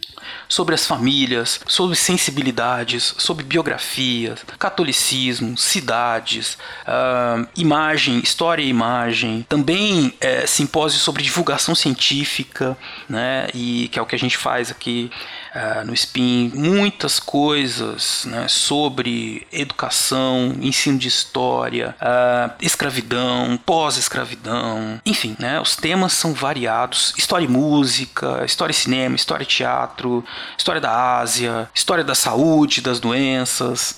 sobre 0.48 0.74
as 0.74 0.86
famílias, 0.86 1.60
sobre 1.66 1.96
sensibilidades, 1.96 3.14
sobre 3.18 3.44
biografias, 3.44 4.44
catolicismo, 4.58 5.56
cidades, 5.56 6.58
uh, 6.86 7.46
imagem, 7.56 8.20
história 8.20 8.62
e 8.62 8.68
imagem, 8.68 9.44
também 9.48 10.14
é, 10.20 10.46
simpósios 10.52 11.02
sobre 11.02 11.22
divulgação 11.22 11.74
científica, 11.74 12.76
né, 13.08 13.48
e 13.54 13.88
que 13.88 13.98
é 13.98 14.02
o 14.02 14.06
que 14.06 14.14
a 14.14 14.18
gente 14.18 14.36
faz 14.36 14.70
aqui 14.70 15.10
uh, 15.54 15.84
no 15.86 15.94
SPIN, 15.94 16.52
muitas 16.54 17.18
coisas 17.18 18.24
né, 18.26 18.46
sobre 18.48 19.46
educação, 19.52 20.54
ensino 20.60 20.98
de 20.98 21.08
história, 21.08 21.94
uh, 22.00 22.52
escravidão, 22.60 23.58
pós-escravidão, 23.64 25.00
enfim, 25.04 25.36
né, 25.38 25.60
os 25.60 25.76
temas 25.76 26.12
são 26.12 26.32
variados, 26.32 27.14
história 27.16 27.44
e 27.44 27.48
música, 27.48 28.44
história 28.44 28.72
e 28.72 28.74
cinema, 28.74 29.16
história 29.16 29.44
e 29.44 29.46
teatro, 29.46 30.24
história 30.56 30.80
da 30.80 31.18
Ásia, 31.18 31.68
história 31.74 32.04
da 32.04 32.14
saúde, 32.14 32.80
das 32.80 33.00
doenças, 33.00 33.96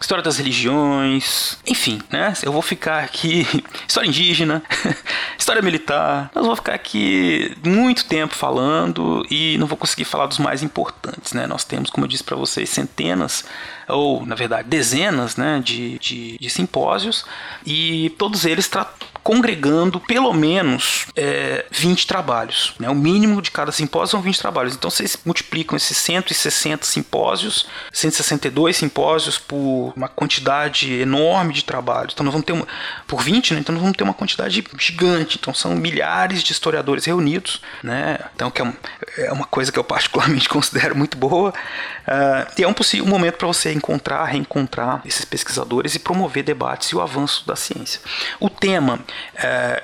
história 0.00 0.22
das 0.22 0.36
religiões, 0.36 1.58
enfim, 1.66 2.00
né? 2.10 2.32
Eu 2.42 2.52
vou 2.52 2.62
ficar 2.62 3.02
aqui, 3.02 3.46
história 3.86 4.08
indígena, 4.08 4.62
história 5.38 5.62
militar. 5.62 6.30
Nós 6.34 6.44
vamos 6.44 6.58
ficar 6.58 6.74
aqui 6.74 7.56
muito 7.64 8.04
tempo 8.04 8.34
falando 8.34 9.26
e 9.30 9.56
não 9.58 9.66
vou 9.66 9.78
conseguir 9.78 10.04
falar 10.04 10.26
dos 10.26 10.38
mais 10.38 10.62
importantes, 10.62 11.32
né? 11.32 11.46
Nós 11.46 11.64
temos, 11.64 11.90
como 11.90 12.04
eu 12.04 12.08
disse 12.08 12.24
para 12.24 12.36
vocês, 12.36 12.68
centenas 12.68 13.44
ou, 13.88 14.24
na 14.24 14.34
verdade, 14.34 14.68
dezenas, 14.68 15.36
né, 15.36 15.60
de, 15.62 15.98
de, 15.98 16.38
de 16.38 16.50
simpósios 16.50 17.24
e 17.66 18.10
todos 18.18 18.44
eles 18.44 18.68
tratam 18.68 19.13
congregando 19.24 19.98
pelo 19.98 20.34
menos 20.34 21.06
é, 21.16 21.64
20 21.70 22.06
trabalhos. 22.06 22.74
Né? 22.78 22.90
O 22.90 22.94
mínimo 22.94 23.40
de 23.40 23.50
cada 23.50 23.72
simpósio 23.72 24.10
são 24.10 24.20
20 24.20 24.38
trabalhos. 24.38 24.74
Então 24.74 24.90
vocês 24.90 25.18
multiplicam 25.24 25.76
esses 25.76 25.96
160 25.96 26.84
simpósios, 26.84 27.66
162 27.90 28.76
simpósios 28.76 29.38
por 29.38 29.94
uma 29.96 30.08
quantidade 30.08 30.92
enorme 30.92 31.54
de 31.54 31.64
trabalhos. 31.64 32.12
Então 32.12 32.22
nós 32.22 32.34
vamos 32.34 32.44
ter 32.44 32.52
uma, 32.52 32.68
por 33.06 33.22
20, 33.22 33.54
né? 33.54 33.60
então 33.60 33.72
nós 33.72 33.80
vamos 33.80 33.96
ter 33.96 34.04
uma 34.04 34.12
quantidade 34.12 34.62
gigante. 34.78 35.38
Então 35.40 35.54
são 35.54 35.74
milhares 35.74 36.42
de 36.42 36.52
historiadores 36.52 37.06
reunidos, 37.06 37.62
né? 37.82 38.18
Então 38.34 38.50
que 38.50 38.60
é, 38.60 38.64
um, 38.64 38.72
é 39.16 39.32
uma 39.32 39.46
coisa 39.46 39.72
que 39.72 39.78
eu 39.78 39.84
particularmente 39.84 40.48
considero 40.50 40.94
muito 40.94 41.16
boa. 41.16 41.50
Uh, 41.50 42.52
e 42.58 42.62
é 42.62 42.68
um 42.68 42.74
possível 42.74 43.06
momento 43.06 43.38
para 43.38 43.46
você 43.46 43.72
encontrar, 43.72 44.22
reencontrar 44.26 45.00
esses 45.06 45.24
pesquisadores 45.24 45.94
e 45.94 45.98
promover 45.98 46.44
debates 46.44 46.90
e 46.90 46.96
o 46.96 47.00
avanço 47.00 47.46
da 47.46 47.56
ciência. 47.56 48.02
O 48.38 48.50
tema 48.50 49.00
é, 49.34 49.82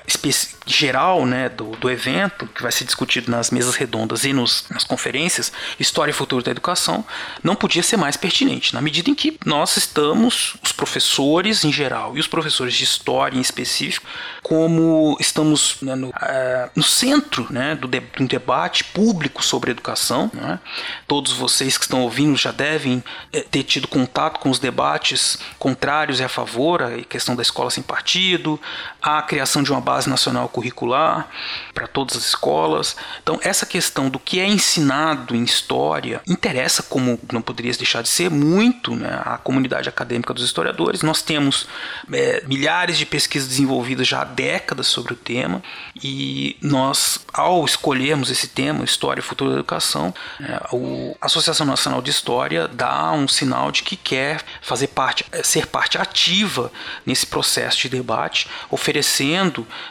geral 0.67 1.27
né, 1.27 1.49
do, 1.49 1.73
do 1.73 1.91
evento, 1.91 2.47
que 2.47 2.63
vai 2.63 2.71
ser 2.71 2.85
discutido 2.85 3.31
nas 3.31 3.51
mesas 3.51 3.75
redondas 3.75 4.25
e 4.25 4.33
nos, 4.33 4.65
nas 4.71 4.85
conferências, 4.85 5.53
História 5.79 6.11
e 6.11 6.15
Futuro 6.15 6.43
da 6.43 6.51
Educação, 6.51 7.05
não 7.43 7.55
podia 7.55 7.83
ser 7.83 7.97
mais 7.97 8.17
pertinente, 8.17 8.73
na 8.73 8.81
medida 8.81 9.11
em 9.11 9.15
que 9.15 9.39
nós 9.45 9.77
estamos, 9.77 10.57
os 10.63 10.73
professores 10.73 11.65
em 11.65 11.73
geral 11.73 12.17
e 12.17 12.21
os 12.21 12.27
professores 12.27 12.75
de 12.75 12.85
história 12.85 13.37
em 13.37 13.41
específico, 13.41 14.07
como 14.43 15.17
estamos 15.21 15.77
né, 15.83 15.95
no, 15.95 16.09
uh, 16.09 16.71
no, 16.75 16.83
centro 16.83 17.47
né, 17.51 17.75
do, 17.75 17.87
de, 17.87 18.01
do, 18.01 18.27
debate 18.27 18.85
público 18.85 19.45
sobre 19.45 19.71
educação. 19.71 20.31
Né? 20.33 20.59
Todos 21.07 21.33
vocês 21.33 21.77
que 21.77 21.85
estão 21.85 22.03
ouvindo 22.03 22.37
já 22.37 22.53
devem 22.53 23.03
é, 23.33 23.41
ter 23.41 23.65
tido 23.65 23.89
contato 23.89 24.39
com 24.39 24.51
os 24.51 24.59
debates 24.59 25.39
contrários 25.59 26.21
e 26.21 26.25
a 26.25 26.29
favor, 26.29 26.83
a 26.83 27.03
questão 27.05 27.35
da 27.35 27.43
escola 27.43 27.71
sem 27.71 27.83
partido, 27.83 28.61
a 29.03 29.20
criação 29.23 29.63
de 29.63 29.71
uma 29.71 29.81
base 29.81 30.09
nacional 30.09 30.49
curricular 30.49 31.29
para 31.75 31.87
todas 31.87 32.17
as 32.17 32.27
escolas. 32.27 32.97
Então, 33.23 33.39
essa 33.43 33.67
questão 33.67 34.09
do 34.09 34.19
que 34.19 34.41
é 34.41 34.47
ensinado 34.47 35.35
em 35.35 35.45
história 35.45 36.21
interessa, 36.27 36.83
como 36.83 37.19
não 37.33 37.43
poderia 37.43 37.73
deixar 37.73 38.03
de 38.03 38.09
ser, 38.09 38.31
muito 38.31 38.95
né, 38.95 39.21
a 39.25 39.39
comunidade 39.39 39.89
acadêmica 39.89 40.33
dos 40.35 40.45
historiadores. 40.45 41.03
Nós 41.03 41.23
temos 41.23 41.67
é, 42.13 42.43
milhares 42.47 42.99
de 42.99 43.07
pesquisas 43.07 43.49
desenvolvidas 43.49 44.07
já 44.07 44.23
há 44.23 44.25
décadas 44.25 44.87
sobre 44.87 45.13
o 45.13 45.17
tema 45.17 45.63
e 46.03 46.57
nós, 46.61 47.25
ao 47.33 47.65
escolhermos 47.65 48.31
esse 48.31 48.49
tema, 48.49 48.85
História 48.85 49.21
e 49.21 49.25
Futuro 49.25 49.51
da 49.51 49.57
Educação, 49.57 50.15
é, 50.41 50.53
a 51.21 51.27
Associação 51.27 51.67
Nacional 51.67 52.03
de 52.03 52.11
História 52.11 52.69
dá 52.69 53.13
um 53.13 53.29
sinal 53.29 53.71
de 53.71 53.83
que 53.83 53.97
quer 53.97 54.43
fazer 54.63 54.89
parte, 54.89 55.25
é, 55.33 55.43
ser 55.43 55.67
parte 55.67 55.99
ativa 55.99 56.73
nesse 57.05 57.27
processo 57.27 57.79
de 57.79 57.89
debate, 57.89 58.49
oferecendo 58.71 59.10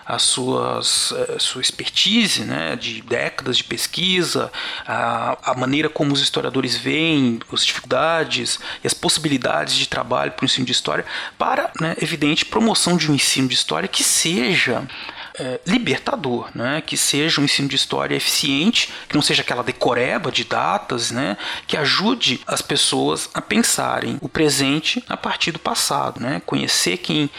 as 0.06 0.24
suas, 0.24 1.14
a 1.14 1.34
é, 1.34 1.40
sua 1.40 1.62
expertise 1.62 2.44
né, 2.44 2.76
de 2.76 3.02
décadas 3.02 3.58
de 3.58 3.64
pesquisa, 3.64 4.52
a, 4.86 5.38
a 5.52 5.54
maneira 5.56 5.90
como 5.90 6.14
os 6.14 6.22
historiadores 6.22 6.76
veem 6.76 7.40
as 7.52 7.66
dificuldades 7.66 8.60
e 8.84 8.88
as 8.88 8.94
possibilidades 8.94 9.76
de 9.76 9.88
trabalho 9.88 10.32
para 10.32 10.44
o 10.44 10.46
ensino 10.46 10.66
de 10.66 10.72
história, 10.72 11.06
para, 11.38 11.72
né, 11.80 11.96
evidente, 12.02 12.46
promoção 12.46 12.98
de 12.98 13.12
um 13.12 13.16
ensino 13.16 13.48
de 13.48 13.56
história 13.56 13.88
que 13.88 14.04
seja 14.04 14.88
é, 15.40 15.60
libertador, 15.66 16.50
né? 16.54 16.82
que 16.82 16.98
seja 16.98 17.40
um 17.40 17.46
ensino 17.46 17.68
de 17.68 17.76
história 17.76 18.16
eficiente, 18.16 18.92
que 19.08 19.16
não 19.16 19.22
seja 19.22 19.42
aquela 19.42 19.64
decoreba 19.64 20.32
de 20.32 20.44
datas, 20.44 21.12
né? 21.12 21.38
que 21.66 21.78
ajude 21.78 22.42
as 22.46 22.62
pessoas 22.62 23.30
a 23.34 23.42
pensarem 23.42 24.18
o 24.22 24.28
presente 24.28 25.04
a 25.08 25.16
partir 25.16 25.52
do 25.52 25.60
passado, 25.60 26.20
né? 26.20 26.42
conhecer 26.46 26.98
quem 26.98 27.30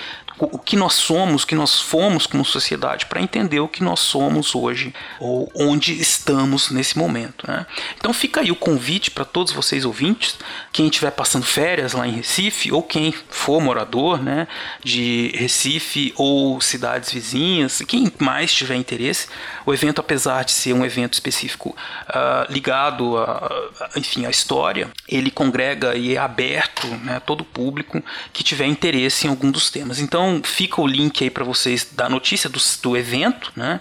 o 0.46 0.58
que 0.58 0.76
nós 0.76 0.94
somos, 0.94 1.42
o 1.42 1.46
que 1.46 1.54
nós 1.54 1.80
fomos 1.80 2.26
como 2.26 2.44
sociedade, 2.44 3.06
para 3.06 3.20
entender 3.20 3.60
o 3.60 3.68
que 3.68 3.82
nós 3.82 4.00
somos 4.00 4.54
hoje 4.54 4.94
ou 5.18 5.50
onde 5.54 5.92
estamos 6.00 6.70
nesse 6.70 6.96
momento. 6.96 7.46
Né? 7.46 7.66
Então 7.96 8.12
fica 8.12 8.40
aí 8.40 8.50
o 8.50 8.56
convite 8.56 9.10
para 9.10 9.24
todos 9.24 9.52
vocês 9.52 9.84
ouvintes, 9.84 10.38
quem 10.72 10.86
estiver 10.86 11.10
passando 11.10 11.44
férias 11.44 11.92
lá 11.92 12.06
em 12.06 12.12
Recife 12.12 12.72
ou 12.72 12.82
quem 12.82 13.12
for 13.28 13.60
morador 13.60 14.22
né, 14.22 14.48
de 14.82 15.32
Recife 15.34 16.12
ou 16.16 16.60
cidades 16.60 17.12
vizinhas, 17.12 17.82
quem 17.86 18.10
mais 18.18 18.52
tiver 18.52 18.76
interesse, 18.76 19.28
o 19.66 19.74
evento, 19.74 20.00
apesar 20.00 20.44
de 20.44 20.52
ser 20.52 20.72
um 20.72 20.84
evento 20.84 21.14
específico 21.14 21.76
uh, 22.08 22.50
ligado 22.52 23.18
a, 23.18 23.90
enfim, 23.96 24.26
à 24.26 24.30
história, 24.30 24.88
ele 25.08 25.30
congrega 25.30 25.94
e 25.94 26.14
é 26.14 26.18
aberto 26.18 26.86
né, 26.86 27.16
a 27.16 27.20
todo 27.20 27.44
público 27.44 28.02
que 28.32 28.42
tiver 28.42 28.66
interesse 28.66 29.26
em 29.26 29.30
algum 29.30 29.50
dos 29.50 29.70
temas. 29.70 29.98
Então 29.98 30.29
então 30.30 30.42
fica 30.42 30.80
o 30.80 30.86
link 30.86 31.22
aí 31.22 31.30
para 31.30 31.44
vocês 31.44 31.88
da 31.92 32.08
notícia 32.08 32.48
do, 32.48 32.58
do 32.82 32.96
evento, 32.96 33.52
né? 33.56 33.80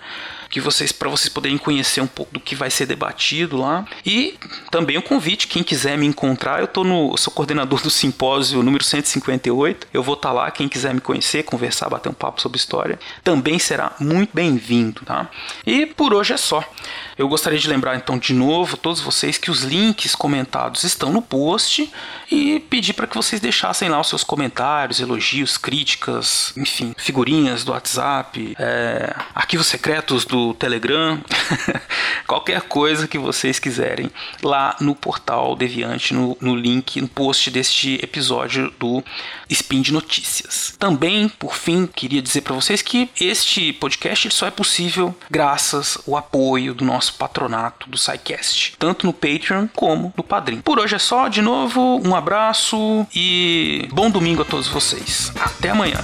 Que 0.49 0.59
vocês 0.59 0.91
para 0.91 1.09
vocês 1.09 1.29
poderem 1.29 1.57
conhecer 1.57 2.01
um 2.01 2.07
pouco 2.07 2.33
do 2.33 2.39
que 2.39 2.55
vai 2.55 2.71
ser 2.71 2.85
debatido 2.85 3.57
lá. 3.57 3.85
E 4.05 4.37
também 4.71 4.97
o 4.97 5.01
convite, 5.01 5.47
quem 5.47 5.61
quiser 5.61 5.97
me 5.97 6.05
encontrar, 6.05 6.59
eu 6.59 6.67
tô 6.67 6.83
no 6.83 7.11
eu 7.11 7.17
sou 7.17 7.31
coordenador 7.31 7.81
do 7.81 7.89
simpósio 7.89 8.63
número 8.63 8.83
158. 8.83 9.87
Eu 9.93 10.01
vou 10.01 10.15
estar 10.15 10.29
tá 10.29 10.33
lá, 10.33 10.51
quem 10.51 10.67
quiser 10.67 10.93
me 10.93 11.01
conhecer, 11.01 11.43
conversar, 11.43 11.89
bater 11.89 12.09
um 12.09 12.13
papo 12.13 12.41
sobre 12.41 12.57
história, 12.57 12.99
também 13.23 13.59
será 13.59 13.93
muito 13.99 14.31
bem-vindo, 14.33 15.01
tá? 15.05 15.29
E 15.65 15.85
por 15.85 16.13
hoje 16.13 16.33
é 16.33 16.37
só. 16.37 16.63
Eu 17.17 17.27
gostaria 17.27 17.59
de 17.59 17.67
lembrar 17.67 17.95
então 17.95 18.17
de 18.17 18.33
novo 18.33 18.77
todos 18.77 19.01
vocês 19.01 19.37
que 19.37 19.51
os 19.51 19.61
links 19.61 20.15
comentados 20.15 20.83
estão 20.83 21.11
no 21.11 21.21
post 21.21 21.91
e 22.31 22.59
pedir 22.61 22.93
para 22.93 23.05
que 23.05 23.15
vocês 23.15 23.41
deixassem 23.41 23.89
lá 23.89 23.99
os 23.99 24.07
seus 24.07 24.23
comentários, 24.23 24.99
elogios, 24.99 25.57
críticas, 25.57 26.53
enfim, 26.57 26.95
figurinhas 26.97 27.63
do 27.63 27.71
WhatsApp, 27.71 28.55
é, 28.57 29.13
arquivos 29.35 29.67
secretos 29.67 30.25
do 30.25 30.38
do 30.39 30.53
Telegram, 30.53 31.19
qualquer 32.25 32.61
coisa 32.61 33.07
que 33.07 33.17
vocês 33.17 33.59
quiserem 33.59 34.09
lá 34.41 34.75
no 34.79 34.95
portal 34.95 35.55
Deviante, 35.55 36.13
no, 36.13 36.37
no 36.39 36.55
link, 36.55 37.01
no 37.01 37.07
post 37.07 37.51
deste 37.51 37.95
episódio 38.01 38.73
do 38.79 39.03
Spin 39.49 39.81
de 39.81 39.91
Notícias. 39.91 40.75
Também, 40.79 41.27
por 41.27 41.55
fim, 41.55 41.85
queria 41.85 42.21
dizer 42.21 42.41
para 42.41 42.55
vocês 42.55 42.81
que 42.81 43.09
este 43.19 43.73
podcast 43.73 44.31
só 44.31 44.47
é 44.47 44.51
possível 44.51 45.13
graças 45.29 45.97
ao 46.07 46.15
apoio 46.15 46.73
do 46.73 46.85
nosso 46.85 47.15
patronato 47.15 47.89
do 47.89 47.97
SciCast, 47.97 48.75
tanto 48.79 49.05
no 49.05 49.13
Patreon 49.13 49.67
como 49.75 50.13
no 50.15 50.23
Padrim. 50.23 50.61
Por 50.61 50.79
hoje 50.79 50.95
é 50.95 50.99
só, 50.99 51.27
de 51.27 51.41
novo, 51.41 52.01
um 52.05 52.15
abraço 52.15 53.05
e 53.13 53.87
bom 53.91 54.09
domingo 54.09 54.43
a 54.43 54.45
todos 54.45 54.67
vocês. 54.67 55.33
Até 55.35 55.69
amanhã. 55.69 55.99